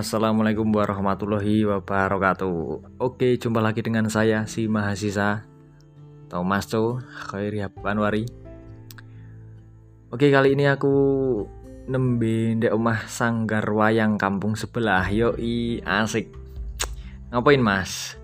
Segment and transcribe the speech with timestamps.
[0.00, 2.56] Assalamualaikum warahmatullahi wabarakatuh.
[3.04, 5.44] Oke jumpa lagi dengan saya si mahasiswa
[6.32, 8.24] Thomas Co Khairi Anwari.
[10.08, 10.88] Oke kali ini aku
[11.84, 15.04] nembe ndek omah sanggar wayang kampung sebelah.
[15.12, 16.32] Yoi asik.
[17.28, 18.16] Ngapain mas?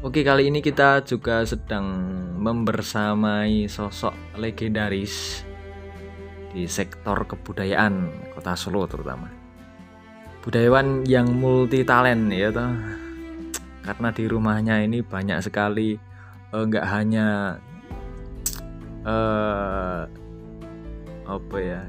[0.00, 1.92] Oke kali ini kita juga sedang
[2.40, 5.44] membersamai sosok legendaris
[6.56, 9.37] di sektor kebudayaan kota Solo terutama
[10.42, 12.70] budayawan yang multi talent ya toh
[13.82, 15.96] karena di rumahnya ini banyak sekali
[16.52, 17.26] enggak uh, hanya
[19.04, 20.04] uh,
[21.28, 21.82] apa ya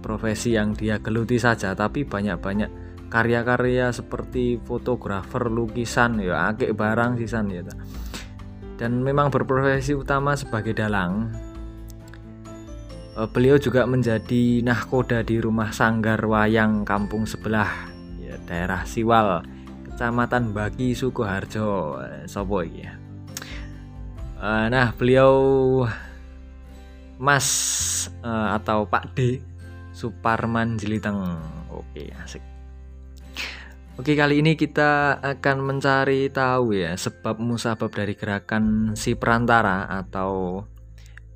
[0.00, 2.70] profesi yang dia geluti saja tapi banyak-banyak
[3.08, 7.78] karya-karya seperti fotografer lukisan ya akek barang sisan ya toh.
[8.76, 11.47] dan memang berprofesi utama sebagai dalang Eh,
[13.26, 17.90] beliau juga menjadi nahkoda di rumah sanggar wayang kampung sebelah
[18.22, 19.42] ya, daerah Siwal
[19.90, 21.98] kecamatan Bagi Sukoharjo.
[21.98, 22.94] Eh, Sopo ya?
[24.70, 25.34] Nah beliau
[27.18, 27.48] Mas
[28.22, 29.42] atau Pak D
[29.90, 31.42] Suparman Jeliteng.
[31.74, 32.46] Oke asik.
[33.98, 40.62] Oke kali ini kita akan mencari tahu ya sebab musabab dari gerakan si perantara atau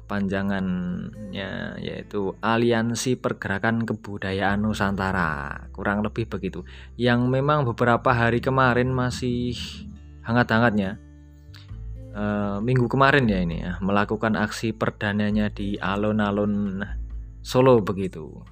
[0.03, 5.71] kepanjangannya yaitu Aliansi Pergerakan Kebudayaan Nusantara.
[5.71, 6.67] Kurang lebih begitu.
[6.99, 9.57] Yang memang beberapa hari kemarin masih
[10.27, 10.99] hangat-hangatnya
[12.13, 12.25] e,
[12.61, 16.85] minggu kemarin ya ini ya melakukan aksi perdananya di alun-alun
[17.43, 18.45] Solo begitu.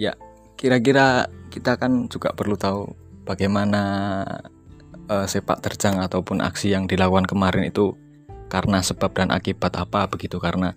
[0.00, 0.16] Ya,
[0.60, 2.92] Kira-kira kita kan juga perlu tahu
[3.24, 3.80] bagaimana
[5.08, 7.96] uh, sepak terjang ataupun aksi yang dilakukan kemarin itu
[8.52, 10.76] karena sebab dan akibat apa begitu karena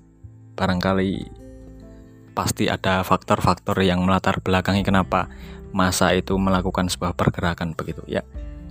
[0.55, 1.27] barangkali
[2.31, 5.27] pasti ada faktor-faktor yang melatar belakangi kenapa
[5.75, 8.23] masa itu melakukan sebuah pergerakan begitu ya.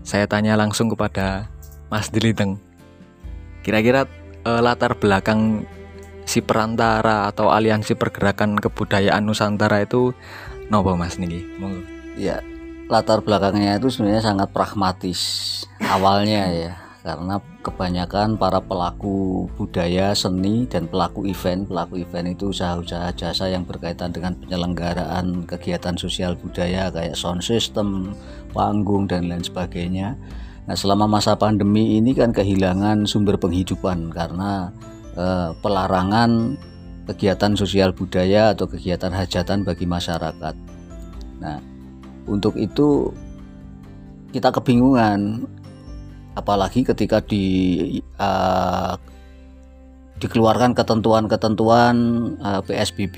[0.03, 1.53] Saya tanya langsung kepada
[1.93, 2.57] Mas Diliteng.
[3.61, 4.09] Kira-kira
[4.49, 5.69] uh, latar belakang
[6.27, 10.15] si perantara atau aliansi pergerakan kebudayaan Nusantara itu
[10.73, 11.45] Nopo Mas niki?
[11.61, 11.85] Monggo.
[12.17, 12.41] Ya,
[12.89, 15.21] latar belakangnya itu sebenarnya sangat pragmatis
[15.85, 16.73] awalnya ya
[17.03, 23.67] karena kebanyakan para pelaku budaya seni dan pelaku event pelaku event itu usaha-usaha jasa yang
[23.67, 28.15] berkaitan dengan penyelenggaraan kegiatan sosial budaya kayak sound system
[28.55, 30.15] panggung dan lain sebagainya
[30.63, 34.71] nah selama masa pandemi ini kan kehilangan sumber penghidupan karena
[35.19, 36.55] eh, pelarangan
[37.09, 40.55] kegiatan sosial budaya atau kegiatan hajatan bagi masyarakat.
[41.43, 41.59] Nah,
[42.27, 43.11] untuk itu
[44.33, 45.45] kita kebingungan
[46.33, 47.45] apalagi ketika di
[48.17, 48.97] uh,
[50.17, 51.97] dikeluarkan ketentuan-ketentuan
[52.41, 53.17] uh, PSBB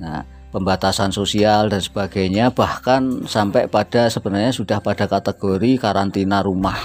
[0.00, 0.24] nah
[0.54, 6.78] pembatasan sosial dan sebagainya bahkan sampai pada sebenarnya sudah pada kategori karantina rumah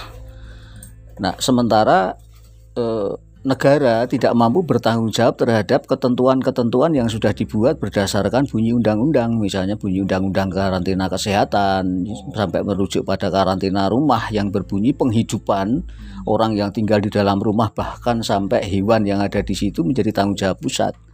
[1.21, 2.19] nah sementara
[2.75, 3.15] uh,
[3.47, 10.03] negara tidak mampu bertanggung jawab terhadap ketentuan-ketentuan yang sudah dibuat berdasarkan bunyi undang-undang, misalnya bunyi
[10.03, 12.03] undang-undang karantina kesehatan
[12.35, 15.87] sampai merujuk pada karantina rumah yang berbunyi penghidupan
[16.27, 20.35] orang yang tinggal di dalam rumah bahkan sampai hewan yang ada di situ menjadi tanggung
[20.35, 21.06] jawab pusat.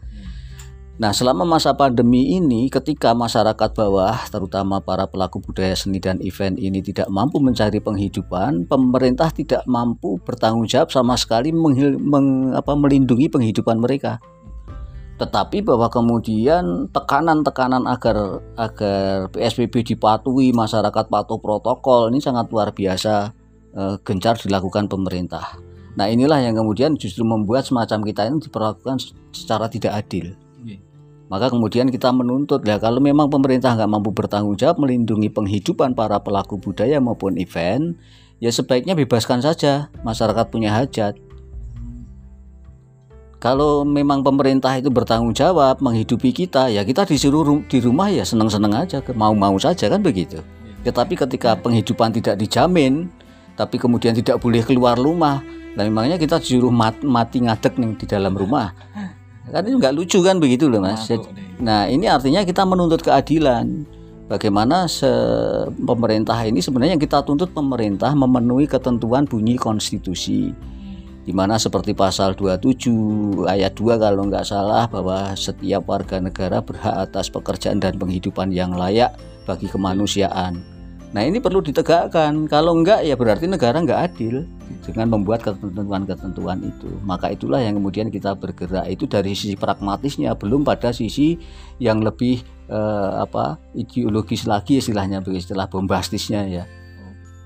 [0.93, 6.53] Nah, selama masa pandemi ini, ketika masyarakat bawah, terutama para pelaku budaya seni dan event
[6.61, 12.77] ini tidak mampu mencari penghidupan, pemerintah tidak mampu bertanggung jawab sama sekali menghil, meng, apa,
[12.77, 14.21] melindungi penghidupan mereka.
[15.17, 23.33] Tetapi bahwa kemudian tekanan-tekanan agar agar PSBB dipatuhi, masyarakat patuh protokol ini sangat luar biasa
[23.73, 25.57] eh, gencar dilakukan pemerintah.
[25.97, 28.97] Nah inilah yang kemudian justru membuat semacam kita ini diperlakukan
[29.33, 30.33] secara tidak adil.
[31.33, 36.21] Maka kemudian kita menuntut ya kalau memang pemerintah nggak mampu bertanggung jawab melindungi penghidupan para
[36.21, 37.97] pelaku budaya maupun event,
[38.37, 41.17] ya sebaiknya bebaskan saja masyarakat punya hajat.
[43.41, 48.85] Kalau memang pemerintah itu bertanggung jawab menghidupi kita, ya kita disuruh di rumah ya senang-senang
[48.85, 50.37] aja, mau-mau saja kan begitu.
[50.85, 53.09] Tetapi ketika penghidupan tidak dijamin,
[53.57, 55.41] tapi kemudian tidak boleh keluar rumah,
[55.73, 56.69] nah memangnya kita disuruh
[57.01, 58.69] mati ngadek nih di dalam rumah
[59.53, 61.05] kan itu nggak lucu kan begitu loh mas.
[61.61, 63.85] Nah ini artinya kita menuntut keadilan.
[64.25, 65.07] Bagaimana se
[65.69, 70.49] pemerintah ini sebenarnya yang kita tuntut pemerintah memenuhi ketentuan bunyi konstitusi.
[71.23, 77.07] Di mana seperti pasal 27 ayat 2 kalau nggak salah bahwa setiap warga negara berhak
[77.07, 79.15] atas pekerjaan dan penghidupan yang layak
[79.47, 80.72] bagi kemanusiaan
[81.13, 82.49] Nah ini perlu ditegakkan.
[82.49, 84.49] Kalau enggak ya berarti negara enggak adil
[84.81, 86.89] dengan membuat ketentuan-ketentuan itu.
[87.05, 91.37] Maka itulah yang kemudian kita bergerak itu dari sisi pragmatisnya, belum pada sisi
[91.77, 96.65] yang lebih eh, apa ideologis lagi istilahnya, istilah bombastisnya ya.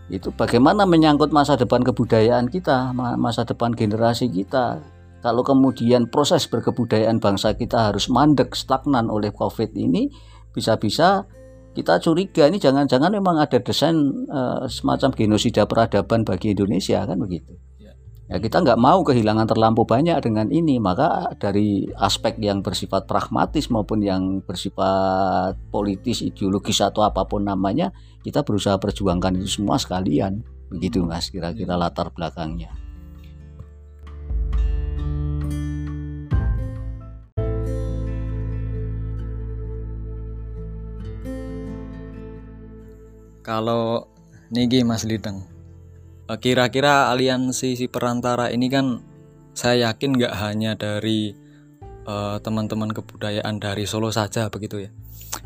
[0.08, 4.80] Itu bagaimana menyangkut masa depan kebudayaan kita, masa depan generasi kita.
[5.20, 10.08] Kalau kemudian proses berkebudayaan bangsa kita harus mandek, stagnan oleh COVID ini,
[10.56, 11.28] bisa-bisa
[11.74, 13.96] kita curiga ini jangan-jangan memang ada desain
[14.30, 17.54] uh, semacam genosida peradaban bagi Indonesia kan begitu.
[17.78, 17.94] Ya,
[18.32, 23.70] ya kita nggak mau kehilangan terlampau banyak dengan ini, maka dari aspek yang bersifat pragmatis
[23.70, 27.94] maupun yang bersifat politis, ideologis atau apa pun namanya,
[28.26, 30.42] kita berusaha perjuangkan itu semua sekalian.
[30.68, 32.87] Begitu mas, kira-kira latar belakangnya.
[43.48, 44.12] Kalau
[44.52, 45.40] niki Mas Lideng,
[46.28, 49.00] eh, kira-kira aliansi si perantara ini kan
[49.56, 51.32] saya yakin nggak hanya dari
[52.04, 54.92] uh, teman-teman kebudayaan dari Solo saja begitu ya.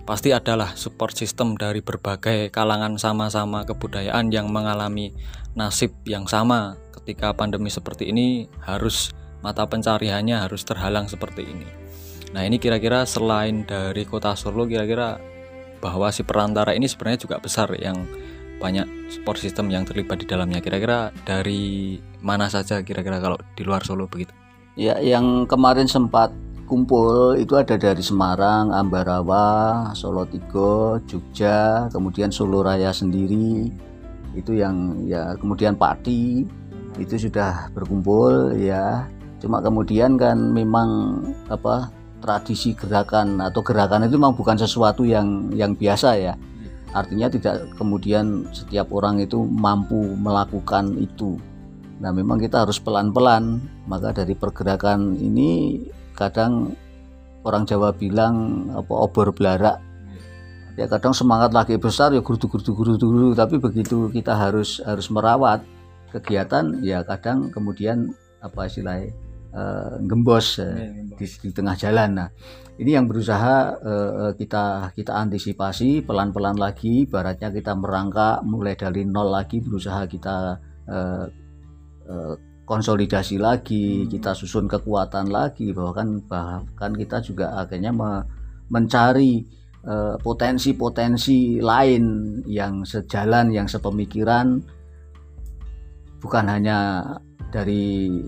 [0.01, 5.13] Pasti adalah support system dari berbagai kalangan sama-sama kebudayaan yang mengalami
[5.53, 9.13] nasib yang sama ketika pandemi seperti ini harus
[9.45, 11.69] mata pencariannya harus terhalang seperti ini.
[12.33, 15.21] Nah ini kira-kira selain dari kota Solo kira-kira
[15.81, 18.06] bahwa si perantara ini sebenarnya juga besar yang
[18.62, 20.62] banyak support system yang terlibat di dalamnya.
[20.62, 24.31] Kira-kira dari mana saja kira-kira kalau di luar Solo begitu?
[24.78, 26.30] Ya, yang kemarin sempat
[26.69, 33.68] kumpul itu ada dari Semarang, Ambarawa, Solo Tigo, Jogja, kemudian Solo Raya sendiri.
[34.31, 36.48] Itu yang ya kemudian Pati
[36.95, 39.10] itu sudah berkumpul ya.
[39.42, 41.19] Cuma kemudian kan memang
[41.50, 41.89] apa
[42.21, 46.33] tradisi gerakan atau gerakan itu memang bukan sesuatu yang yang biasa ya.
[46.91, 51.41] Artinya tidak kemudian setiap orang itu mampu melakukan itu.
[52.00, 53.63] Nah memang kita harus pelan-pelan.
[53.89, 55.81] Maka dari pergerakan ini
[56.13, 56.77] kadang
[57.41, 59.81] orang Jawa bilang apa obor belarak.
[60.79, 65.12] Ya kadang semangat lagi besar ya guru guru guru guru tapi begitu kita harus harus
[65.12, 65.63] merawat
[66.15, 69.12] kegiatan ya kadang kemudian apa istilahnya
[69.56, 72.09] uh, gembos uh, di, di tengah jalan.
[72.18, 72.30] Nah,
[72.80, 77.06] ini yang berusaha uh, kita kita antisipasi pelan-pelan lagi.
[77.06, 80.57] Baratnya kita merangkak mulai dari nol lagi, berusaha kita
[80.88, 81.25] uh,
[82.07, 82.33] uh,
[82.65, 84.09] konsolidasi lagi, hmm.
[84.09, 85.75] kita susun kekuatan lagi.
[85.75, 88.24] Bahwa kan bahkan kita juga akhirnya me,
[88.71, 89.59] mencari
[90.21, 92.03] potensi-potensi uh, lain
[92.45, 94.62] yang sejalan, yang sepemikiran,
[96.21, 97.01] bukan hanya
[97.50, 98.21] dari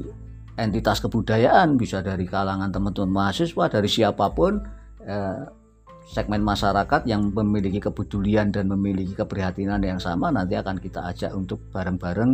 [0.57, 4.61] entitas kebudayaan bisa dari kalangan teman-teman mahasiswa dari siapa pun
[5.01, 5.41] eh,
[6.13, 11.63] segmen masyarakat yang memiliki kepedulian dan memiliki keprihatinan yang sama nanti akan kita ajak untuk
[11.73, 12.31] bareng-bareng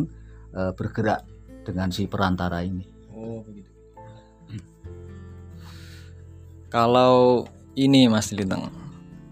[0.57, 1.23] eh, bergerak
[1.63, 2.83] dengan si perantara ini.
[3.13, 3.69] Oh begitu.
[6.69, 8.69] Kalau ini Mas Lintang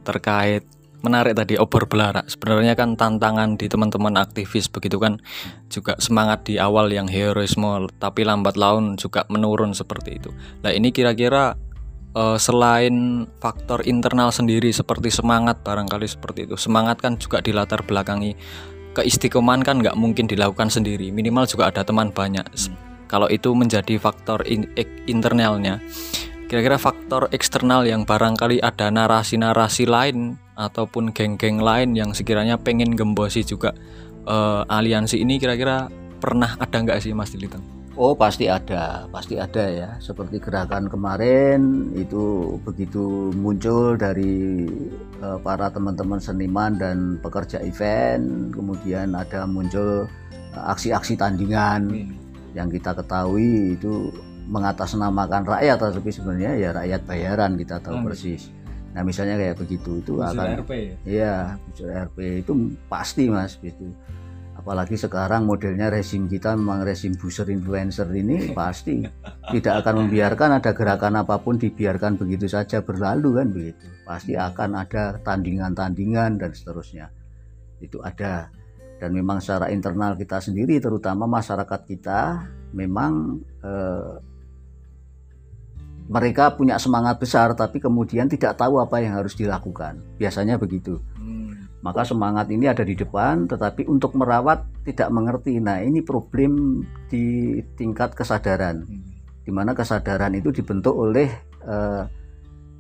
[0.02, 0.66] terkait
[1.08, 5.24] menarik tadi obor belara sebenarnya kan tantangan di teman-teman aktivis begitu kan
[5.72, 10.30] juga semangat di awal yang heroisme tapi lambat laun juga menurun seperti itu.
[10.62, 11.56] Nah ini kira-kira
[12.14, 17.88] uh, selain faktor internal sendiri seperti semangat barangkali seperti itu semangat kan juga di latar
[17.88, 18.36] belakangi.
[18.98, 22.44] Keistiqomahan kan nggak mungkin dilakukan sendiri minimal juga ada teman banyak.
[22.44, 22.76] Hmm.
[23.08, 24.68] kalau itu menjadi faktor in,
[25.08, 25.80] internalnya.
[26.48, 33.46] Kira-kira faktor eksternal yang barangkali ada narasi-narasi lain ataupun geng-geng lain yang sekiranya pengen gembosi
[33.46, 33.78] juga
[34.26, 35.88] uh, aliansi ini kira-kira
[36.18, 37.78] pernah ada nggak sih Mas Diliteng?
[37.98, 39.90] Oh pasti ada, pasti ada ya.
[39.98, 44.70] Seperti gerakan kemarin itu begitu muncul dari
[45.18, 50.06] uh, para teman-teman seniman dan pekerja event, kemudian ada muncul
[50.54, 52.14] eh, aksi-aksi uh, tandingan hmm.
[52.54, 54.14] yang kita ketahui itu
[54.46, 58.06] mengatasnamakan rakyat tapi sebenarnya ya rakyat bayaran kita tahu hmm.
[58.08, 58.48] persis
[58.98, 60.96] nah misalnya kayak begitu itu Bujur akan RP ya?
[61.06, 61.36] iya
[61.78, 63.94] RP itu pasti mas gitu.
[64.58, 69.06] Apalagi sekarang modelnya resim kita memang resim booster influencer ini pasti
[69.54, 73.86] tidak akan membiarkan ada gerakan apa pun dibiarkan begitu saja berlalu kan begitu.
[74.02, 77.14] Pasti akan ada tandingan-tandingan dan seterusnya.
[77.78, 78.50] Itu ada.
[78.98, 84.14] Dan memang secara internal kita sendiri terutama masyarakat kita memang eh,
[86.08, 90.00] mereka punya semangat besar tapi kemudian tidak tahu apa yang harus dilakukan.
[90.16, 91.00] Biasanya begitu.
[91.20, 91.68] Hmm.
[91.78, 95.62] maka semangat ini ada di depan tetapi untuk merawat tidak mengerti.
[95.62, 98.84] Nah ini problem di tingkat kesadaran.
[98.88, 99.16] Hmm.
[99.48, 101.32] di mana kesadaran itu dibentuk oleh
[101.64, 102.04] eh,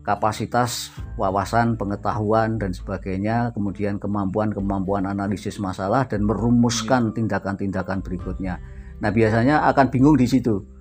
[0.03, 8.59] kapasitas wawasan pengetahuan dan sebagainya kemudian kemampuan-kemampuan analisis masalah dan merumuskan tindakan-tindakan berikutnya.
[8.99, 10.76] Nah biasanya akan bingung di situ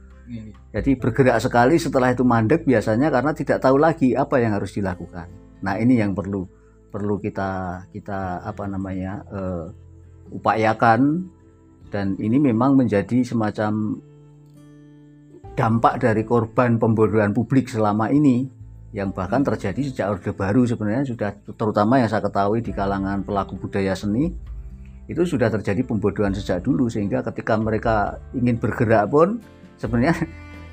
[0.74, 5.30] jadi bergerak sekali setelah itu mandek biasanya karena tidak tahu lagi apa yang harus dilakukan.
[5.62, 6.44] Nah ini yang perlu
[6.90, 9.66] perlu kita kita apa namanya uh,
[10.32, 11.32] upayakan.
[11.86, 14.02] Dan ini memang menjadi semacam
[15.54, 18.50] dampak dari korban pembodohan publik selama ini
[18.90, 21.06] yang bahkan terjadi sejak Orde Baru sebenarnya.
[21.06, 24.34] Sudah terutama yang saya ketahui di kalangan pelaku budaya seni
[25.06, 26.90] itu sudah terjadi pembodohan sejak dulu.
[26.90, 29.38] Sehingga ketika mereka ingin bergerak pun
[29.76, 30.16] sebenarnya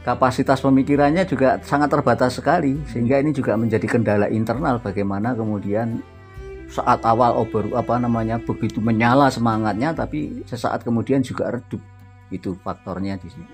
[0.08, 6.04] kapasitas pemikirannya juga sangat terbatas sekali sehingga ini juga menjadi kendala internal bagaimana kemudian
[6.68, 11.80] saat awal ober apa namanya begitu menyala semangatnya tapi sesaat kemudian juga redup
[12.34, 13.48] itu faktornya di sini.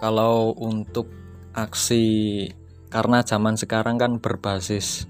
[0.00, 1.12] kalau untuk
[1.54, 2.04] aksi
[2.90, 5.06] karena zaman sekarang kan berbasis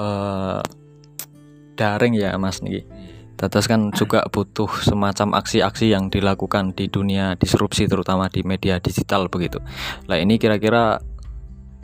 [0.00, 0.64] uh,
[1.76, 2.86] daring ya Mas Niki.
[3.34, 9.26] Tetes kan juga butuh semacam aksi-aksi yang dilakukan di dunia disrupsi terutama di media digital
[9.26, 9.58] begitu.
[10.06, 11.02] Nah ini kira-kira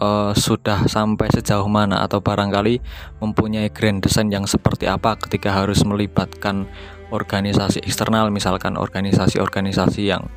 [0.01, 2.81] uh, sudah sampai sejauh mana atau barangkali
[3.21, 6.71] mempunyai grand design yang seperti apa ketika harus melibatkan
[7.11, 10.31] organisasi eksternal misalkan organisasi-organisasi yang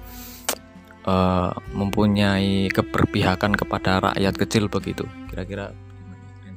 [1.06, 5.08] uh, mempunyai keberpihakan kepada rakyat kecil begitu?
[5.32, 5.72] Kira-kira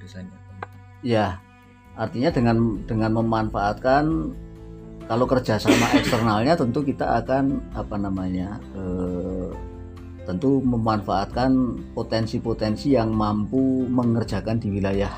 [0.06, 0.38] desainnya
[1.02, 1.42] ya
[1.98, 4.04] artinya dengan dengan memanfaatkan
[5.10, 9.50] kalau kerjasama eksternalnya tentu kita akan apa namanya uh,
[10.26, 15.14] tentu memanfaatkan potensi-potensi yang mampu mengerjakan di wilayah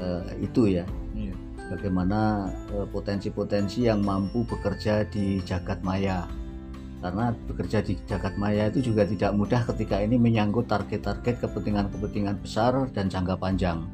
[0.00, 0.86] uh, itu ya.
[1.10, 1.36] Iya.
[1.70, 2.50] bagaimana
[2.94, 6.26] potensi-potensi yang mampu bekerja di jagat maya
[7.00, 12.76] karena bekerja di jagat maya itu juga tidak mudah ketika ini menyangkut target-target kepentingan-kepentingan besar
[12.92, 13.88] dan jangka panjang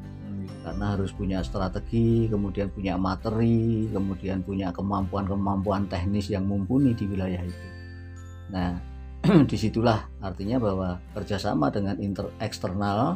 [0.67, 7.39] karena harus punya strategi, kemudian punya materi, kemudian punya kemampuan-kemampuan teknis yang mumpuni di wilayah
[7.39, 7.67] itu.
[8.51, 8.75] Nah,
[9.49, 13.15] di situlah artinya bahwa kerjasama dengan inter eksternal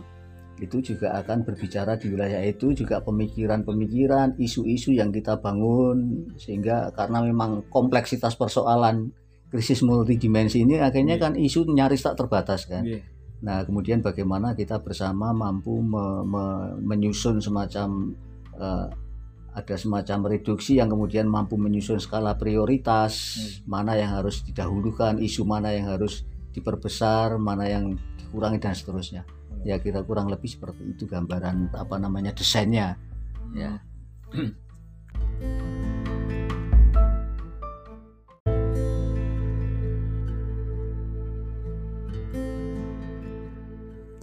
[0.63, 7.19] itu juga akan berbicara di wilayah itu juga pemikiran-pemikiran, isu-isu yang kita bangun sehingga karena
[7.19, 9.11] memang kompleksitas persoalan
[9.51, 11.23] krisis multidimensi ini akhirnya yeah.
[11.27, 12.87] kan isu nyaris tak terbatas kan.
[12.87, 13.03] Yeah.
[13.43, 16.43] Nah kemudian bagaimana kita bersama mampu me, me,
[16.79, 18.15] menyusun semacam
[18.55, 18.87] uh,
[19.51, 23.67] ada semacam reduksi yang kemudian mampu menyusun skala prioritas hmm.
[23.67, 26.23] mana yang harus didahulukan isu mana yang harus
[26.55, 29.67] diperbesar mana yang dikurangi dan seterusnya hmm.
[29.67, 33.53] ya kita kurang lebih seperti itu gambaran apa namanya desainnya hmm.
[33.59, 33.71] ya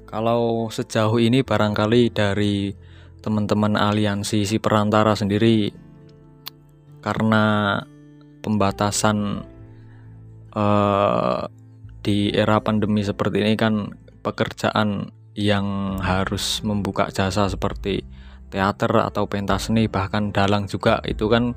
[0.08, 2.72] Kalau sejauh ini barangkali dari
[3.20, 5.68] teman-teman aliansi si perantara sendiri
[7.04, 7.76] karena
[8.40, 9.44] pembatasan
[10.56, 11.44] uh,
[12.00, 13.92] di era pandemi seperti ini kan
[14.24, 18.00] pekerjaan yang harus membuka jasa seperti
[18.48, 21.52] teater atau pentas seni bahkan dalang juga itu kan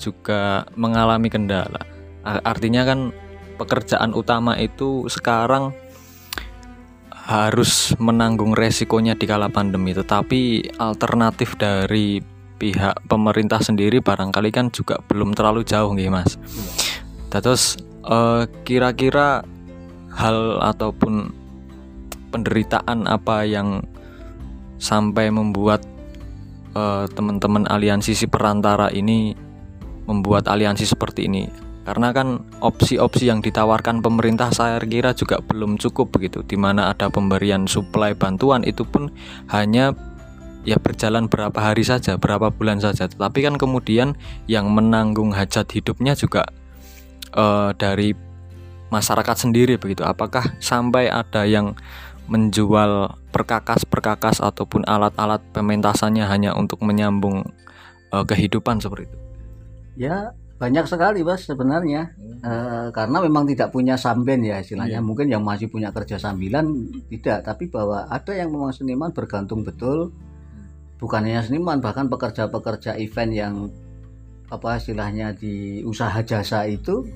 [0.00, 1.84] juga mengalami kendala.
[2.24, 3.12] Artinya kan
[3.60, 5.76] pekerjaan utama itu sekarang
[7.22, 12.18] harus menanggung resikonya di kala pandemi tetapi alternatif dari
[12.58, 16.34] pihak pemerintah sendiri barangkali kan juga belum terlalu jauh nih mas.
[17.30, 19.46] Terus uh, kira-kira
[20.14, 21.30] hal ataupun
[22.34, 23.86] penderitaan apa yang
[24.82, 25.86] sampai membuat
[26.74, 29.34] uh, teman-teman aliansi si perantara ini
[30.10, 36.14] membuat aliansi seperti ini karena kan opsi-opsi yang ditawarkan pemerintah saya kira juga belum cukup
[36.14, 39.10] begitu di mana ada pemberian suplai bantuan itu pun
[39.50, 39.90] hanya
[40.62, 43.10] ya berjalan berapa hari saja berapa bulan saja.
[43.10, 44.14] Tetapi kan kemudian
[44.46, 46.46] yang menanggung hajat hidupnya juga
[47.34, 48.14] uh, dari
[48.94, 50.06] masyarakat sendiri begitu.
[50.06, 51.74] Apakah sampai ada yang
[52.30, 57.42] menjual perkakas-perkakas ataupun alat-alat pementasannya hanya untuk menyambung
[58.14, 59.18] uh, kehidupan seperti itu?
[59.98, 62.38] Ya banyak sekali bos sebenarnya hmm.
[62.38, 62.52] e,
[62.94, 65.04] karena memang tidak punya samben ya istilahnya yeah.
[65.04, 66.70] mungkin yang masih punya kerja sambilan
[67.10, 71.02] tidak tapi bahwa ada yang memang seniman bergantung betul hmm.
[71.02, 73.54] bukannya seniman bahkan pekerja-pekerja event yang
[74.54, 77.10] apa istilahnya di usaha jasa itu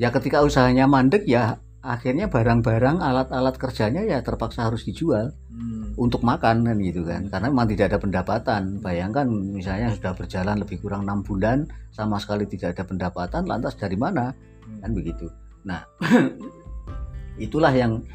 [0.00, 5.98] ya ketika usahanya mandek ya akhirnya barang-barang alat-alat kerjanya ya terpaksa harus dijual hmm.
[5.98, 7.26] untuk makan kan gitu kan.
[7.26, 8.78] Karena memang tidak ada pendapatan.
[8.78, 13.98] Bayangkan misalnya sudah berjalan lebih kurang enam bulan sama sekali tidak ada pendapatan lantas dari
[13.98, 14.30] mana?
[14.62, 14.78] Hmm.
[14.78, 15.26] kan begitu.
[15.66, 15.82] Nah
[17.44, 18.06] itulah yang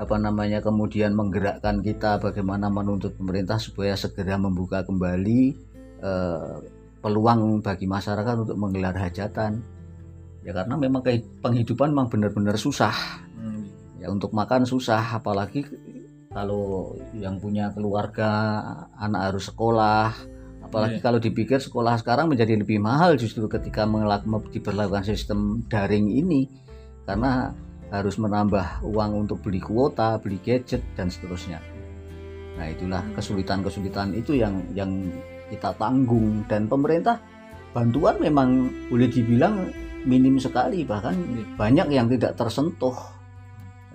[0.00, 5.40] apa namanya kemudian menggerakkan kita bagaimana menuntut pemerintah supaya segera membuka kembali
[6.00, 6.56] eh,
[7.04, 9.60] peluang bagi masyarakat untuk menggelar hajatan
[10.40, 11.02] ya karena memang
[11.44, 12.94] penghidupan memang benar-benar susah
[13.36, 14.00] hmm.
[14.00, 15.64] ya untuk makan susah apalagi
[16.30, 18.62] kalau yang punya keluarga
[18.96, 20.14] anak harus sekolah
[20.64, 21.04] apalagi yeah.
[21.04, 23.84] kalau dipikir sekolah sekarang menjadi lebih mahal justru ketika
[24.54, 26.46] diberlakukan sistem daring ini
[27.04, 27.50] karena
[27.90, 31.58] harus menambah uang untuk beli kuota, beli gadget dan seterusnya.
[32.54, 35.10] Nah, itulah kesulitan-kesulitan itu yang yang
[35.50, 37.18] kita tanggung dan pemerintah
[37.74, 41.16] bantuan memang boleh dibilang minim sekali bahkan
[41.56, 42.96] banyak yang tidak tersentuh.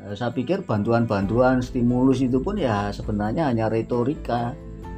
[0.06, 4.54] Eh, saya pikir bantuan-bantuan stimulus itu pun ya sebenarnya hanya retorika.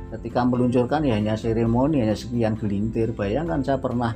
[0.07, 3.11] Ketika meluncurkan ya hanya seremoni hanya sekian gelintir.
[3.11, 4.15] Bayangkan saya pernah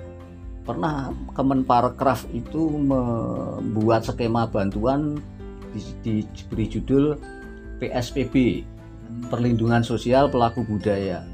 [0.63, 5.19] pernah Kemenparekraf itu membuat skema bantuan
[6.03, 7.19] di, diberi judul
[7.81, 8.63] PSPB
[9.27, 11.27] perlindungan sosial pelaku budaya.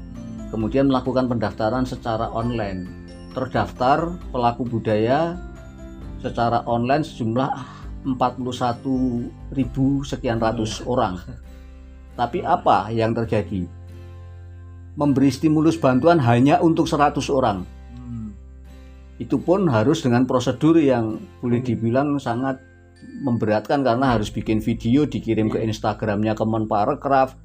[0.48, 2.88] Kemudian melakukan pendaftaran secara online.
[3.36, 5.36] Terdaftar pelaku budaya
[6.18, 7.50] secara online sejumlah
[8.06, 11.18] 41 ribu sekian ratus orang.
[12.18, 13.66] Tapi apa yang terjadi?
[14.98, 17.62] Memberi stimulus bantuan hanya untuk 100 orang.
[17.94, 18.34] Hmm.
[19.22, 22.58] Itu pun harus dengan prosedur yang boleh dibilang sangat
[23.22, 25.70] memberatkan karena harus bikin video dikirim ke iya.
[25.70, 27.38] Instagramnya Kemenparekraf.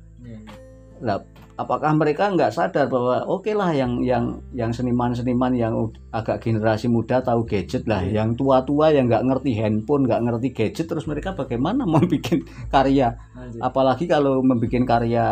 [1.04, 1.20] Iya.
[1.20, 1.20] Nah,
[1.54, 5.74] apakah mereka nggak sadar bahwa oke okay lah yang yang yang seniman-seniman yang
[6.10, 8.24] agak generasi muda tahu gadget lah, yeah.
[8.24, 13.14] yang tua-tua yang nggak ngerti handphone, nggak ngerti gadget, terus mereka bagaimana mau bikin karya?
[13.38, 13.60] Anjir.
[13.62, 15.26] Apalagi kalau membuat karya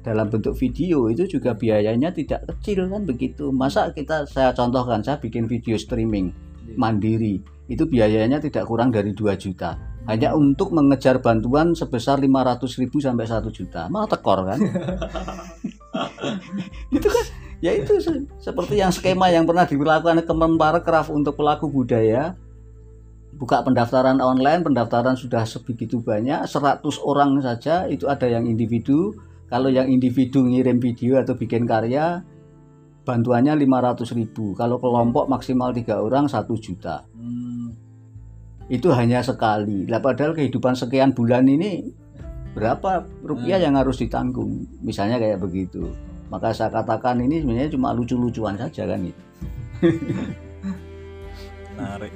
[0.00, 3.52] dalam bentuk video itu juga biayanya tidak kecil kan begitu.
[3.52, 6.32] Masa kita saya contohkan saya bikin video streaming
[6.64, 6.78] yeah.
[6.78, 9.74] mandiri itu biayanya tidak kurang dari 2 juta
[10.06, 13.90] hanya untuk mengejar bantuan sebesar 500 ribu sampai 1 juta.
[13.90, 14.58] Malah tekor kan?
[16.96, 17.26] Itu kan?
[17.64, 17.96] Ya itu
[18.36, 22.36] seperti yang skema yang pernah dilakukan Kemenparekraf untuk pelaku budaya.
[23.32, 29.16] Buka pendaftaran online pendaftaran sudah sebegitu banyak 100 orang saja itu ada yang individu.
[29.48, 32.20] Kalau yang individu ngirim video atau bikin karya
[33.08, 34.52] bantuannya 500 ribu.
[34.52, 37.08] Kalau kelompok maksimal tiga orang satu juta.
[37.16, 37.85] Hmm
[38.66, 39.86] itu hanya sekali.
[39.86, 41.86] Lah padahal kehidupan sekian bulan ini
[42.56, 43.66] berapa rupiah hmm.
[43.70, 44.66] yang harus ditanggung?
[44.82, 45.86] Misalnya kayak begitu.
[46.26, 49.22] Maka saya katakan ini sebenarnya cuma lucu-lucuan saja kan itu.
[51.78, 52.14] Menarik.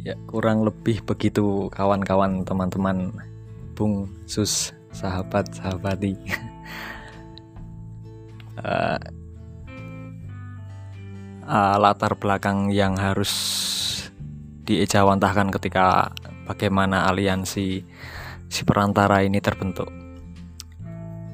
[0.00, 3.12] Ya, kurang lebih begitu kawan-kawan teman-teman
[3.76, 6.18] Bung Sus sahabat sahabati
[8.60, 8.98] uh,
[11.50, 13.32] uh, latar belakang yang harus
[14.70, 16.14] diejawantahkan ketika
[16.46, 17.82] bagaimana aliansi
[18.50, 19.90] si perantara ini terbentuk.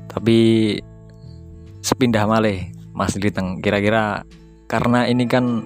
[0.08, 0.38] Tapi
[1.84, 3.60] sepindah malih Mas Liteng.
[3.60, 4.24] Kira-kira
[4.64, 5.64] karena ini kan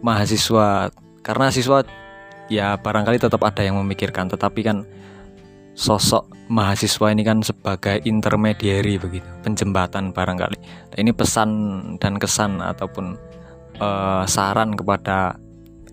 [0.00, 0.88] mahasiswa
[1.20, 1.84] karena siswa
[2.48, 4.32] ya barangkali tetap ada yang memikirkan.
[4.32, 4.88] Tetapi kan
[5.78, 10.58] sosok mahasiswa ini kan sebagai intermediary begitu, penjembatan barangkali.
[10.58, 11.50] Nah, ini pesan
[12.02, 13.14] dan kesan ataupun
[13.78, 15.38] uh, saran kepada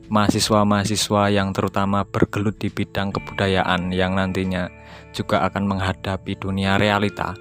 [0.10, 4.74] mahasiswa-mahasiswa yang terutama bergelut di bidang kebudayaan yang nantinya
[5.14, 7.38] juga akan menghadapi dunia realita.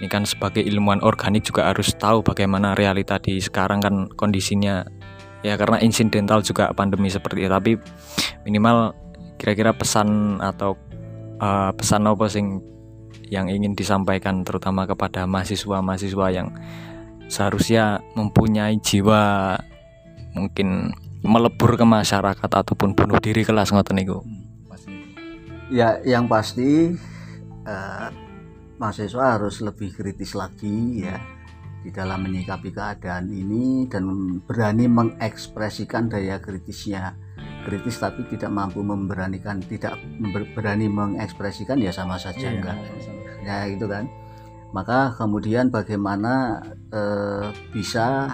[0.00, 4.84] Ini kan sebagai ilmuwan organik juga harus tahu bagaimana realita di sekarang kan kondisinya
[5.40, 7.72] ya karena insidental juga pandemi seperti itu tapi
[8.44, 8.92] minimal
[9.40, 10.76] kira-kira pesan atau
[11.40, 12.60] uh, pesan apa sing
[13.26, 16.54] yang ingin disampaikan terutama kepada mahasiswa-mahasiswa yang
[17.26, 19.54] seharusnya mempunyai jiwa
[20.36, 20.94] mungkin
[21.26, 24.22] melebur ke masyarakat ataupun bunuh diri kelas ngoten niku.
[25.66, 26.94] Ya, yang pasti
[27.66, 28.08] uh,
[28.78, 31.18] mahasiswa harus lebih kritis lagi ya
[31.82, 34.06] di dalam menyikapi keadaan ini dan
[34.46, 37.25] berani mengekspresikan daya kritisnya
[37.66, 39.98] kritis tapi tidak mampu memberanikan tidak
[40.54, 42.76] berani mengekspresikan ya sama saja iya, enggak?
[43.42, 44.06] ya itu kan.
[44.70, 46.62] Maka kemudian bagaimana
[46.94, 48.30] eh, bisa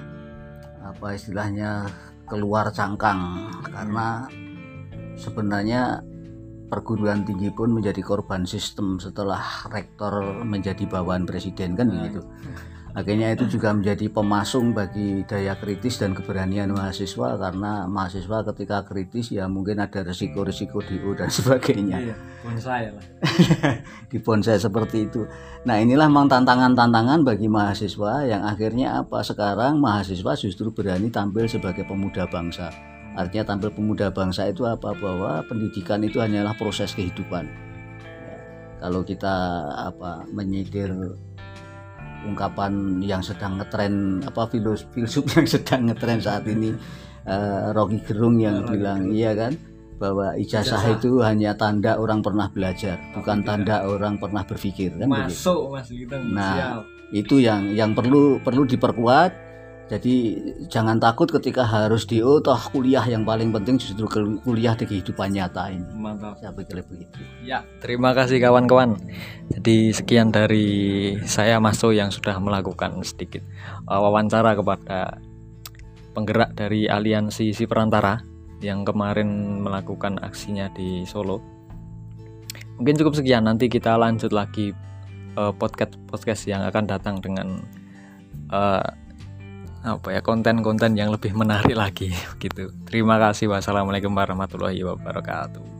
[0.84, 1.88] apa istilahnya
[2.28, 3.48] keluar cangkang?
[3.72, 4.28] Karena
[5.16, 6.04] sebenarnya
[6.72, 12.24] perguruan tinggi pun menjadi korban sistem setelah rektor menjadi bawahan presiden kan begitu
[12.92, 19.32] akhirnya itu juga menjadi pemasung bagi daya kritis dan keberanian mahasiswa karena mahasiswa ketika kritis
[19.32, 23.04] ya mungkin ada resiko-resiko DO dan sebagainya Iya, bonsai lah.
[24.12, 25.24] di bonsai seperti itu.
[25.64, 31.88] Nah inilah memang tantangan-tantangan bagi mahasiswa yang akhirnya apa sekarang mahasiswa justru berani tampil sebagai
[31.88, 32.68] pemuda bangsa.
[33.16, 37.44] Artinya tampil pemuda bangsa itu apa bahwa pendidikan itu hanyalah proses kehidupan.
[37.44, 38.36] Ya,
[38.80, 39.32] kalau kita
[39.76, 40.92] apa menyidir
[42.24, 46.72] ungkapan yang sedang ngetren apa filosof filsuf yang sedang ngetren saat ini
[47.24, 49.14] eh, Rocky Gerung yang Rocky bilang Gerung.
[49.14, 49.52] iya kan
[49.96, 50.98] bahwa ijazah, Ijazah.
[50.98, 53.46] itu hanya tanda orang pernah belajar bukan tidak.
[53.46, 55.30] tanda orang pernah berpikir kan begitu.
[55.30, 56.82] Masuk Mas kita Nah, siap.
[57.14, 59.30] itu yang yang perlu perlu diperkuat
[59.90, 60.14] jadi
[60.70, 64.88] jangan takut ketika harus di oh toh kuliah yang paling penting justru kul- kuliah di
[64.88, 66.38] kehidupan nyata ini Mantap.
[66.38, 69.02] saya pikir begitu Ya, terima kasih kawan-kawan.
[69.50, 73.42] Jadi sekian dari saya Maso yang sudah melakukan sedikit
[73.90, 75.18] uh, wawancara kepada
[76.14, 78.22] penggerak dari Aliansi Si Perantara
[78.62, 81.42] yang kemarin melakukan aksinya di Solo.
[82.78, 83.42] Mungkin cukup sekian.
[83.50, 84.70] Nanti kita lanjut lagi
[85.34, 87.58] uh, podcast podcast yang akan datang dengan
[88.54, 88.86] uh,
[89.82, 92.70] apa ya konten-konten yang lebih menarik lagi gitu.
[92.86, 93.50] Terima kasih.
[93.50, 95.71] Wassalamualaikum warahmatullahi wabarakatuh.